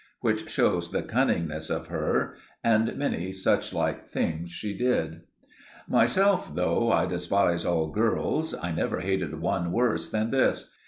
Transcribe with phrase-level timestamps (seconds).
[0.21, 2.33] Which shows the cunningness of her.
[2.63, 5.21] And many suchlike things she did.
[5.87, 10.75] Myself, though I despise all girls, I never hated one worse than this.